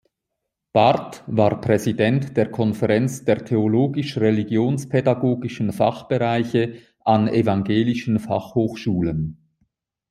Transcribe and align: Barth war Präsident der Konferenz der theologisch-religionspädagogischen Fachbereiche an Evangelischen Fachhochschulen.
Barth 0.73 1.21
war 1.27 1.61
Präsident 1.61 2.35
der 2.35 2.49
Konferenz 2.49 3.23
der 3.23 3.45
theologisch-religionspädagogischen 3.45 5.71
Fachbereiche 5.73 6.79
an 7.01 7.27
Evangelischen 7.27 8.17
Fachhochschulen. 8.17 9.47